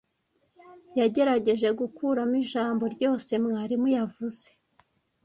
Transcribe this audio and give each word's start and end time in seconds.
Yagerageje 0.99 1.67
gukuramo 1.79 2.35
ijambo 2.43 2.83
ryose 2.95 3.31
mwarimu 3.43 3.87
yavuze. 3.97 4.47